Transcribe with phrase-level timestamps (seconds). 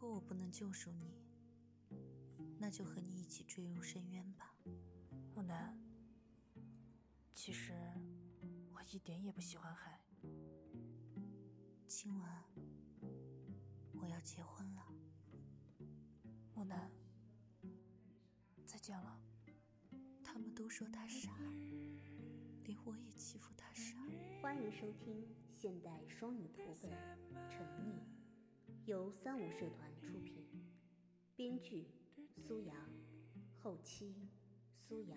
[0.00, 1.12] 果我不能救赎你，
[2.58, 4.56] 那就和你一起坠入深渊吧。
[5.34, 5.78] 木南，
[7.34, 7.74] 其实
[8.72, 10.00] 我一点也不喜欢海。
[11.86, 12.42] 今晚
[13.92, 14.86] 我要结婚了。
[16.54, 16.90] 木南，
[18.64, 19.20] 再见了。
[20.24, 21.30] 他们都说他傻，
[22.64, 23.98] 连我也欺负他傻。
[24.40, 26.90] 欢迎收听现代双女图本
[27.50, 27.98] 《沉溺》，
[28.86, 30.34] 由三五社团出品，
[31.36, 31.86] 编剧
[32.36, 32.74] 苏阳，
[33.62, 34.28] 后期
[34.88, 35.16] 苏阳。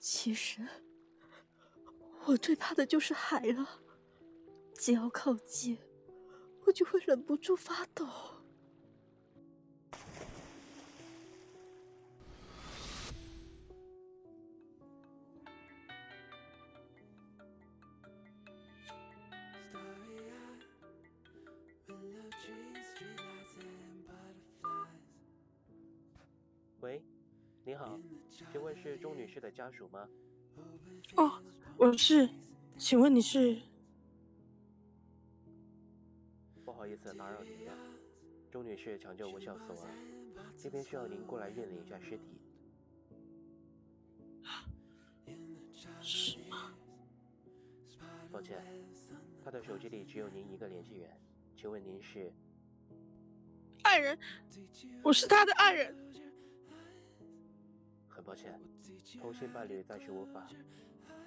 [0.00, 0.66] 其实，
[2.26, 3.82] 我最怕的就是海了。
[4.74, 5.78] 只要靠近，
[6.64, 8.06] 我就会忍不住发抖。
[27.64, 27.96] 你好，
[28.50, 30.08] 请问是钟女士的家属吗？
[31.16, 31.40] 哦，
[31.76, 32.28] 我是，
[32.76, 33.56] 请问你是？
[36.64, 37.72] 不好意思打扰您了，
[38.50, 39.88] 钟女士抢救无效死亡，
[40.58, 42.24] 这边需要您过来认领一下尸体。
[46.00, 46.74] 是吗？
[48.32, 48.60] 抱歉，
[49.44, 51.08] 他的手机里只有您一个联系人，
[51.56, 52.32] 请问您是？
[53.82, 54.18] 爱人，
[55.04, 55.96] 我是他的爱人。
[58.14, 58.60] 很抱歉，
[59.20, 60.46] 同性伴侣暂时无法。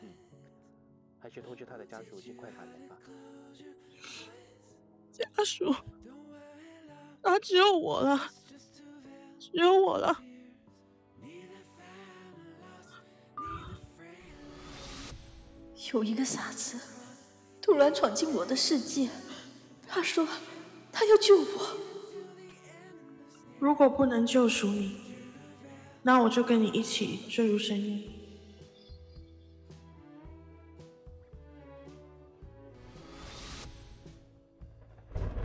[0.02, 0.14] 嗯，
[1.20, 2.96] 还是通知他的家属尽快赶来吧。
[5.12, 5.74] 家属，
[7.22, 8.30] 啊，只有我了，
[9.40, 10.22] 只有我了。
[15.94, 16.80] 有一个傻子
[17.62, 19.10] 突然闯进我的世界，
[19.88, 20.28] 他说
[20.92, 21.78] 他要救我。
[23.60, 25.05] 如果不能救赎你，
[26.08, 28.04] 那我就跟你一起坠入深渊。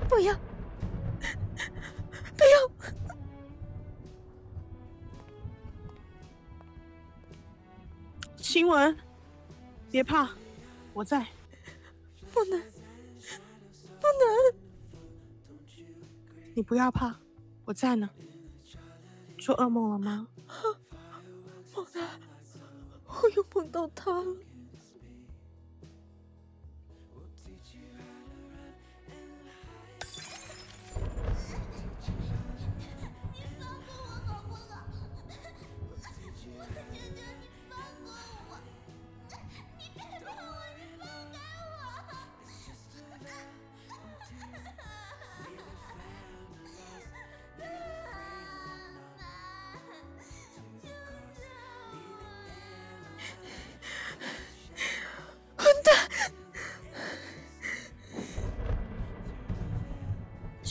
[0.07, 0.35] 不要，
[2.37, 2.71] 不要！
[8.37, 8.95] 新闻，
[9.91, 10.29] 别怕，
[10.93, 11.27] 我在。
[12.35, 12.61] 不能，
[13.99, 14.61] 不能！
[16.55, 17.19] 你不要怕，
[17.65, 18.11] 我在呢。
[19.39, 20.29] 做噩梦了吗？
[23.23, 24.50] 我又梦到他了。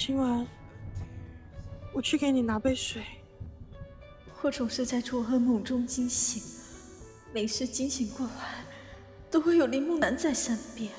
[0.09, 0.43] 今晚
[1.93, 3.05] 我去给你拿杯水。
[4.41, 6.41] 我总是在做噩梦中惊醒，
[7.31, 8.65] 每次惊醒过来，
[9.29, 10.91] 都会有林木南在身边，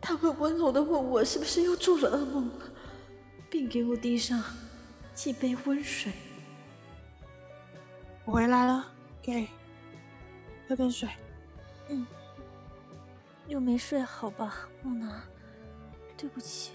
[0.00, 2.70] 他会温柔的问我是不是又做了噩梦了，
[3.50, 4.42] 并给我递上
[5.12, 6.10] 几杯温水。
[8.24, 8.86] 我回来了，
[9.20, 9.46] 给，
[10.66, 11.06] 喝点水。
[11.90, 12.06] 嗯，
[13.46, 15.20] 又没睡好吧，木南？
[16.16, 16.70] 对不起。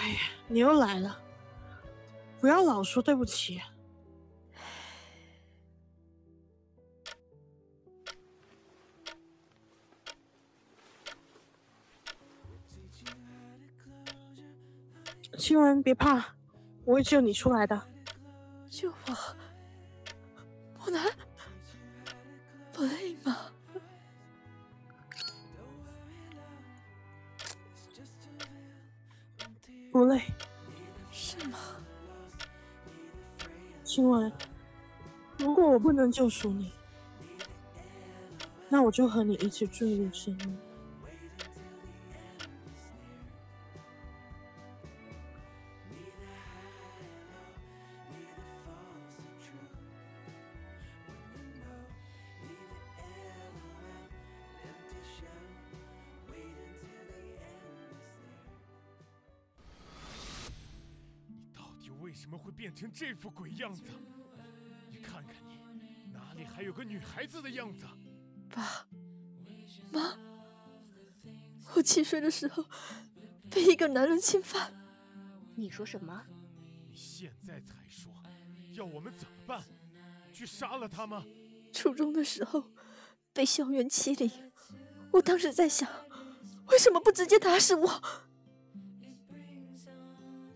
[0.00, 1.20] 哎呀，你又来了！
[2.40, 3.60] 不要老说对不起。
[15.36, 16.34] 新闻，别怕，
[16.86, 17.78] 我会救你出来的。
[18.70, 19.36] 救我，
[20.78, 21.02] 不能，
[22.72, 23.36] 不累吗？
[30.00, 30.22] 不累，
[31.12, 31.58] 是吗？
[33.84, 34.32] 今晚，
[35.36, 36.72] 如果我不能救赎你，
[38.70, 40.69] 那我就和你一起坠入深渊。
[62.30, 63.82] 什么会变成这副鬼样子？
[64.88, 67.86] 你看看你，哪里还还有个女孩子的样子。
[68.50, 68.86] 爸
[69.90, 70.14] 妈，
[71.74, 72.62] 我七岁的时候
[73.50, 74.70] 被一个男人侵犯。
[75.54, 76.22] 你说什么？
[76.86, 78.12] 你现在才说，
[78.74, 79.64] 要我们怎么办？
[80.30, 81.24] 去杀了他吗？
[81.72, 82.70] 初中的时候
[83.32, 84.30] 被校园欺凌，
[85.12, 85.88] 我当时在想，
[86.66, 88.02] 为什么不直接打死我？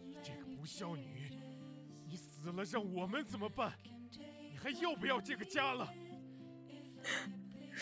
[0.04, 1.13] 你这个不孝女，
[2.54, 3.72] 了让我们怎么办？
[4.50, 5.88] 你还要不要这个家了？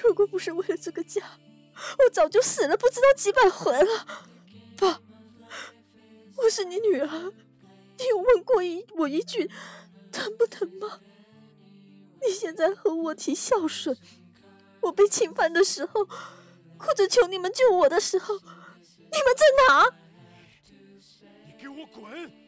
[0.03, 1.23] 如果不是为了这个家，
[1.99, 4.07] 我早就死了不知道几百回了。
[4.77, 5.01] 爸，
[6.37, 7.33] 我是你女儿，
[7.99, 9.51] 你有问过一我一句
[10.11, 11.01] 疼不疼吗？
[12.25, 13.97] 你现在和我提孝顺，
[14.81, 16.05] 我被侵犯的时候，
[16.79, 19.95] 哭着求你们救我的时候，你们在哪？
[21.47, 22.42] 你给我滚！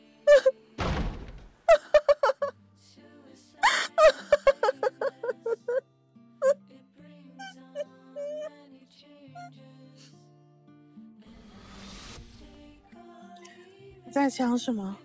[14.25, 14.97] 在想什么？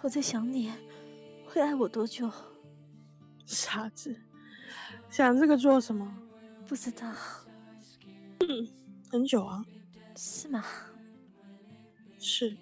[0.00, 0.72] 我在想你，
[1.46, 2.32] 会爱我多久？
[3.44, 4.18] 傻子，
[5.10, 6.10] 想这个做什么？
[6.66, 7.12] 不知道，
[9.10, 9.62] 很久啊。
[10.16, 10.64] 是吗？
[12.18, 12.56] 是。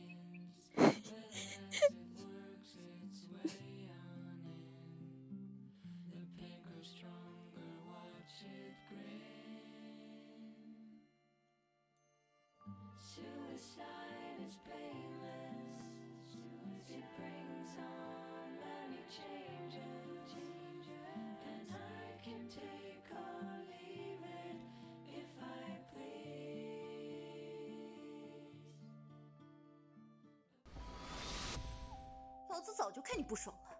[32.74, 33.76] 早就看你不爽了，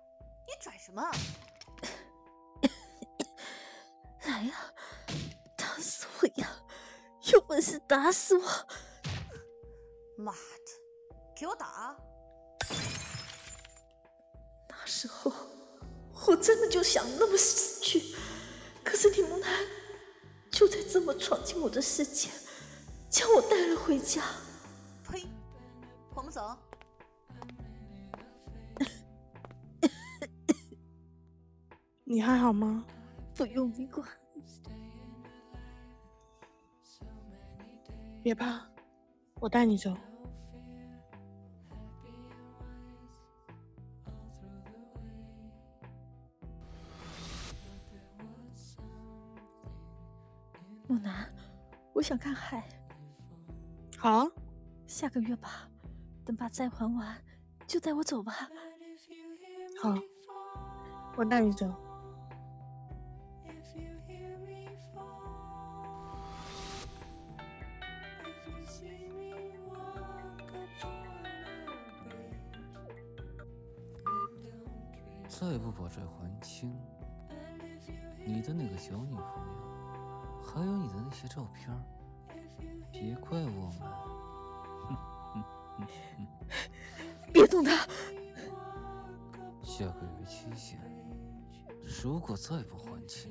[0.46, 1.02] 你拽什么？
[4.24, 4.54] 来呀，
[5.56, 6.48] 打死我呀！
[7.32, 8.44] 有本事打死我！
[10.16, 10.38] 妈的，
[11.34, 11.96] 给我打！
[14.68, 15.32] 那时候
[16.26, 18.14] 我真的就想那么死去，
[18.84, 19.66] 可是李梦楠
[20.52, 22.30] 就在这么闯进我的世界，
[23.10, 24.22] 将我带了回家。
[25.10, 25.26] 呸！
[26.14, 26.56] 我们走。
[32.06, 32.84] 你还好吗？
[33.34, 34.06] 不用你管。
[38.22, 38.60] 别怕，
[39.40, 39.96] 我带你走。
[50.86, 51.32] 木南，
[51.94, 52.68] 我想看海。
[53.96, 54.26] 好啊，
[54.86, 55.70] 下个月吧。
[56.22, 57.22] 等把债还完，
[57.66, 58.32] 就带我走吧。
[59.82, 59.94] 好，
[61.16, 61.74] 我带你走。
[75.84, 76.74] 把债还清，
[78.24, 81.70] 你的那个小女朋友，还有你的那些照片，
[82.90, 83.82] 别怪我们。
[87.34, 87.86] 别动他！
[89.62, 90.80] 下个月期限，
[92.02, 93.30] 如果再不还钱，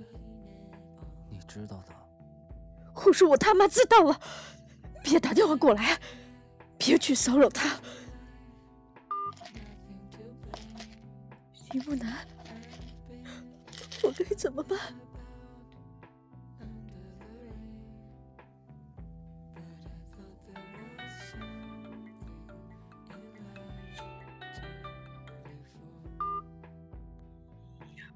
[1.31, 1.95] 你知道的。
[2.93, 4.21] 我说我他妈知道了，
[5.01, 5.99] 别打电话过来，
[6.77, 7.79] 别去骚扰他。
[11.71, 12.32] 李木南，我
[14.13, 14.77] 该怎么办？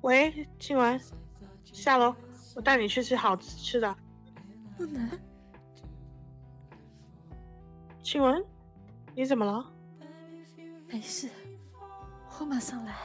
[0.02, 1.00] 喂，庆文，
[1.66, 2.16] 下楼，
[2.56, 3.94] 我带你去吃好吃的。
[4.78, 5.20] 木南，
[8.02, 8.42] 庆文，
[9.16, 9.74] 你怎么了？
[10.88, 11.30] 没事，
[12.40, 12.96] 我马上来。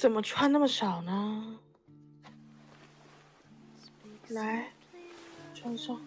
[0.00, 1.58] 怎么穿那么少呢？
[4.28, 4.72] 来，
[5.52, 6.00] 穿上。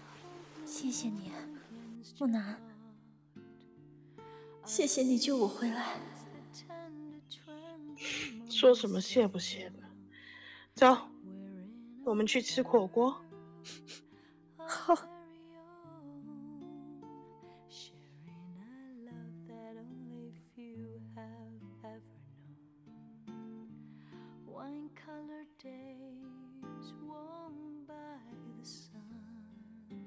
[0.65, 1.31] 谢谢你，
[2.17, 2.59] 木南。
[4.65, 5.99] 谢谢你救我回来。
[8.49, 9.83] 说什么谢不谢的？
[10.73, 10.97] 走，
[12.03, 13.21] 我们去吃火锅。
[14.57, 14.97] 好。
[25.13, 28.17] colored days warm by
[28.57, 29.99] the sun,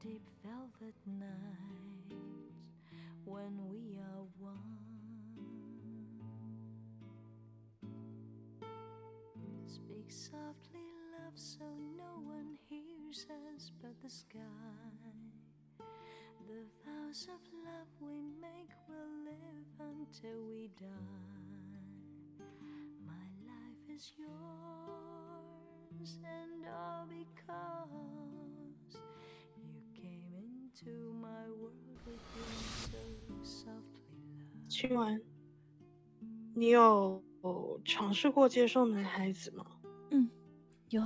[0.00, 2.16] deep velvet nights
[3.24, 4.58] when we are one.
[9.66, 11.64] Speak softly, love, so
[11.96, 14.40] no one hears us but the sky.
[16.48, 21.41] The vows of love we make will live until we die.
[23.94, 28.96] Is yours, and all because
[29.58, 32.96] you came into my world with wings so
[33.44, 35.22] softly 吻，
[36.54, 37.22] 你有
[37.84, 39.66] 尝试过接受男孩子吗？
[40.10, 40.30] 嗯，
[40.88, 41.02] 有。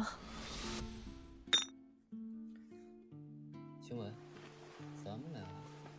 [3.80, 4.14] 晴雯，
[5.04, 5.42] 咱们俩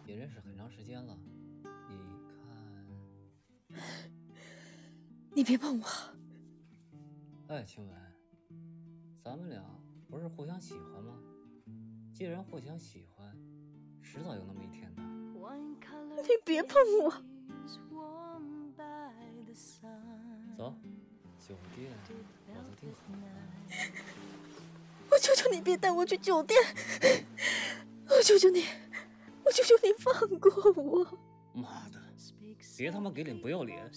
[0.06, 1.18] 也认识很长时间了，
[1.90, 1.98] 你
[3.76, 3.84] 看，
[5.36, 5.86] 你别碰我！
[7.50, 7.96] 哎，晴雯，
[9.24, 9.64] 咱们俩
[10.10, 11.18] 不是互相喜欢吗？
[12.14, 13.34] 既然互相喜欢，
[14.04, 15.02] 迟早有那么一天的。
[16.22, 17.10] 你别碰我.
[20.58, 20.76] 走，
[21.40, 21.90] 酒店
[22.50, 23.20] 我都订好了。
[25.10, 26.60] 我求求你别带我去酒店！
[28.10, 28.66] 我求求你，
[29.46, 30.52] 我求求你放过
[30.84, 31.06] 我！
[31.54, 32.02] 妈的，
[32.78, 33.90] 别他妈给脸不要脸！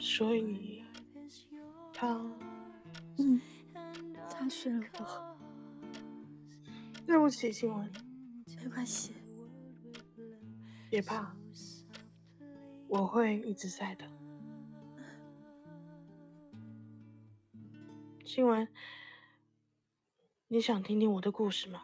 [0.00, 0.84] 所以，
[1.92, 2.20] 他，
[3.18, 3.40] 嗯，
[4.30, 5.04] 他睡了不？
[7.06, 7.90] 对不起，新闻，
[8.62, 9.14] 没关系，
[10.90, 11.34] 别怕，
[12.88, 14.06] 我会一直在的。
[18.24, 18.68] 新闻。
[20.52, 21.80] 你想听听我的故事吗？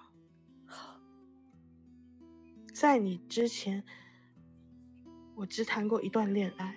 [0.66, 1.00] 好，
[2.74, 3.82] 在你之前，
[5.34, 6.76] 我只谈过一段恋爱。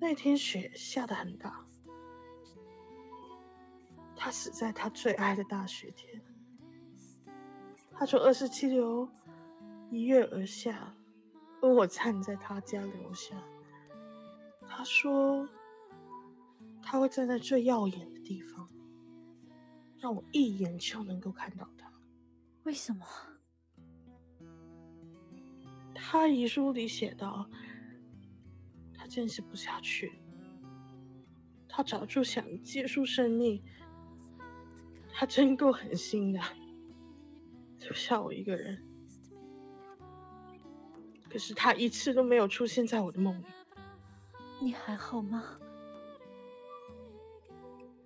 [0.00, 1.64] 那天雪下得很大，
[4.16, 6.20] 他死在他最爱的大雪天。
[7.92, 9.08] 他从二十七楼
[9.88, 10.92] 一跃而下，
[11.62, 13.40] 而我站在他家楼下。
[14.66, 15.48] 他说
[16.82, 18.68] 他会站在最耀眼的地方，
[20.00, 21.92] 让我一眼就能够看到他。
[22.64, 23.06] 为什么？
[25.94, 27.48] 他遗书里写道，
[28.94, 30.12] 他坚持不下去，
[31.68, 33.62] 他早就想结束生命。
[35.12, 36.40] 他真够狠心的，
[37.80, 38.82] 留下我一个人。
[41.28, 43.44] 可是他一次都没有出现在我的梦里。
[44.62, 45.58] 你还好吗？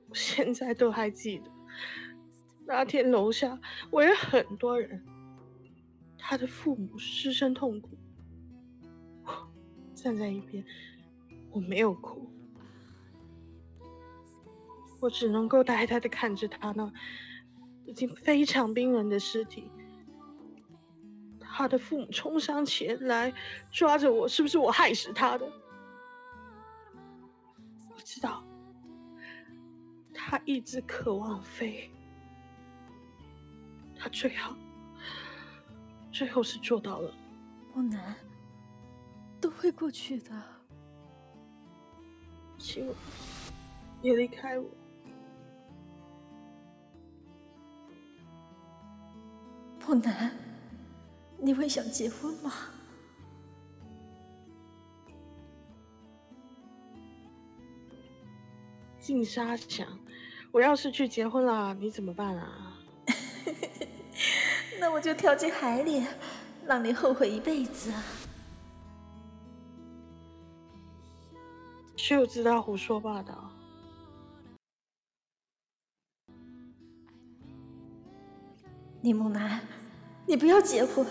[0.09, 1.51] 我现在都还记得，
[2.67, 5.05] 那天楼下围了很多人，
[6.17, 7.99] 他的父母失声痛哭，
[9.25, 9.51] 我
[9.95, 10.65] 站在一边，
[11.51, 12.31] 我没有哭，
[15.01, 16.91] 我只能够呆呆的看着他那
[17.85, 19.71] 已经非常冰冷的尸体。
[21.41, 23.33] 他的父母冲上前来，
[23.71, 25.47] 抓着我，是不是我害死他的？
[27.91, 28.45] 我知道。
[30.27, 31.91] 他一直渴望飞，
[33.95, 34.57] 他最好，
[36.11, 37.15] 最后是做到了。
[37.75, 38.17] 不难，
[39.39, 40.43] 都会过去的。
[42.57, 42.95] 希望
[44.01, 44.67] 别离开我。
[49.79, 50.35] 不难，
[51.39, 52.51] 你会想结婚吗？
[58.99, 59.87] 静沙想，
[60.55, 62.79] 我要是去结婚了，你怎么办啊？
[64.79, 66.07] 那我就跳进海里，
[66.65, 68.05] 让你后悔一辈子啊。
[71.97, 73.51] 就知道胡说八道。
[79.03, 79.61] 李木南，
[80.25, 81.05] 你不要结婚。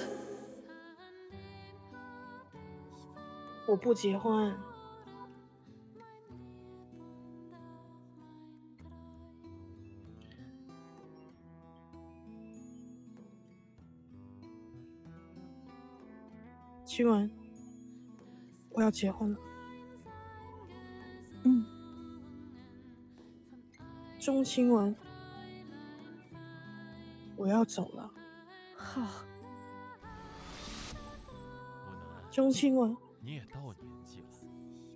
[3.68, 4.56] 我不结婚。
[16.96, 17.28] 亲吻，
[18.70, 19.40] 我要结婚了。
[21.44, 21.66] 嗯，
[24.20, 24.96] 钟清文，
[27.36, 28.14] 我要走了。
[28.78, 29.26] 好，
[32.30, 34.28] 钟清文，你也到年纪了，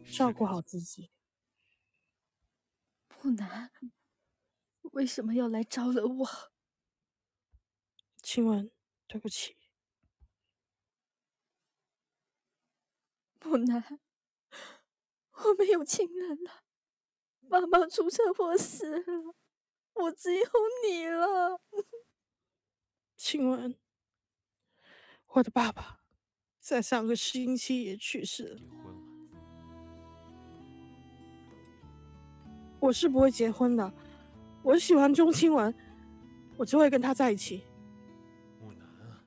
[0.05, 1.09] 照顾好自己。
[3.07, 3.71] 不难，
[4.91, 6.27] 为什么要来招惹我？
[8.21, 8.69] 亲吻，
[9.07, 9.56] 对不起。
[13.47, 13.99] 不难，
[15.31, 16.51] 我没有亲人了，
[17.49, 19.35] 妈妈出车祸死了，
[19.93, 20.45] 我只有
[20.85, 21.61] 你了。
[23.15, 23.75] 亲吻，
[25.27, 26.01] 我的爸爸
[26.59, 28.61] 在上个星期也去世了。
[32.79, 33.93] 我是不会结婚的，
[34.63, 35.73] 我喜欢钟清文，
[36.57, 37.63] 我只会跟他在一起。
[38.59, 39.23] 木南啊，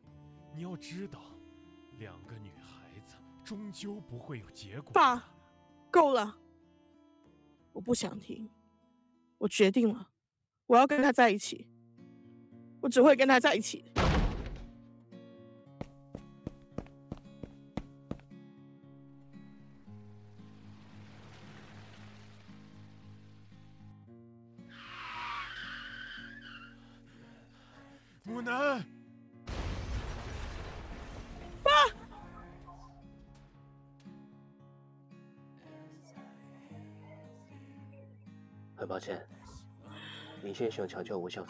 [0.55, 1.21] 你要知道，
[3.51, 4.93] 终究不会有结果。
[4.93, 5.25] 爸，
[5.91, 6.39] 够了，
[7.73, 8.49] 我不想听，
[9.39, 10.09] 我决定了，
[10.69, 11.67] 我要跟他在一起，
[12.81, 13.85] 我只会跟他在一起。
[28.23, 28.87] 木南，
[38.91, 39.25] 抱歉，
[40.43, 41.47] 林先生强求无效。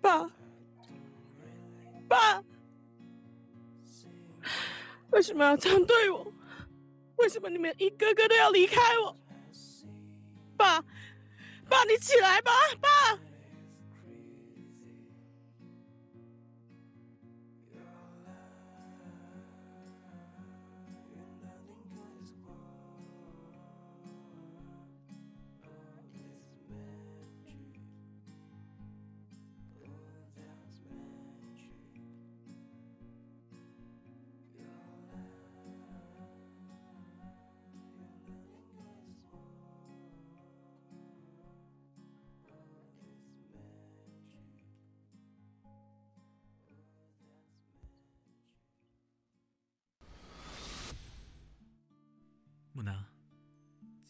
[0.00, 0.26] 爸，
[2.08, 2.42] 爸，
[5.10, 6.32] 为什么要这样对我？
[7.16, 9.14] 为什么你们一个个都要离开我？
[10.56, 10.80] 爸，
[11.68, 12.50] 爸，你起来吧，
[12.80, 12.88] 爸。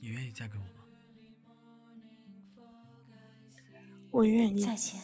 [0.00, 0.70] 你愿意嫁给我吗？
[4.10, 4.64] 我愿意。
[4.64, 5.00] 再见。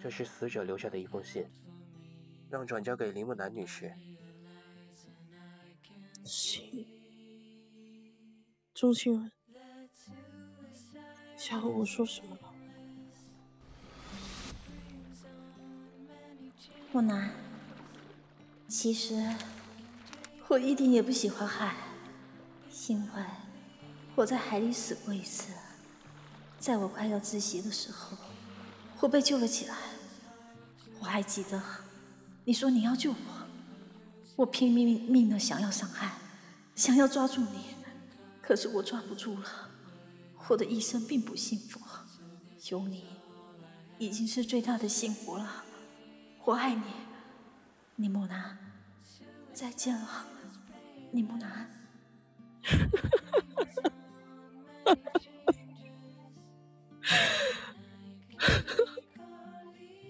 [0.00, 1.44] 这是死者留下的一封信，
[2.48, 3.92] 让转交给林木楠女士。
[6.22, 6.86] 信，
[8.74, 9.32] 钟清文，
[11.36, 12.52] 想和我说什么吗？
[16.92, 17.34] 木南，
[18.68, 19.34] 其实
[20.48, 21.74] 我一点也不喜欢海，
[22.88, 23.22] 因为
[24.14, 25.52] 我在海里死过一次，
[26.58, 28.16] 在我快要窒息的时候，
[29.00, 29.76] 我被救了起来。
[30.98, 31.62] 我还记得
[32.44, 33.16] 你说你要救我，
[34.36, 36.12] 我拼命命的想要上岸，
[36.74, 37.76] 想要抓住你，
[38.42, 39.70] 可是我抓不住了。
[40.48, 41.80] 我的一生并不幸福，
[42.70, 43.04] 有你
[43.98, 45.64] 已经是最大的幸福了。
[46.44, 46.82] 我爱你，
[47.96, 48.58] 李木南，
[49.54, 50.26] 再见了，
[51.12, 51.70] 李木南。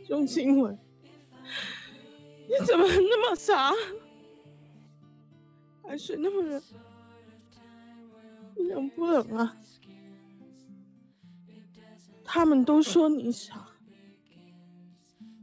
[0.05, 0.77] 钟清文，
[2.49, 3.73] 你怎么那么傻？
[5.85, 6.63] 海水那么冷，
[8.57, 9.57] 你冷不冷啊？
[12.25, 13.69] 他们都说你傻，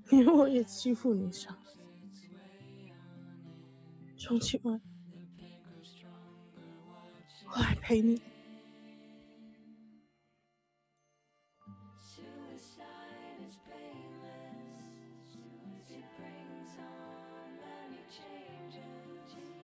[0.09, 1.57] 连我也欺负你傻。
[4.23, 4.81] 钟清文，
[7.53, 8.21] 我来陪你。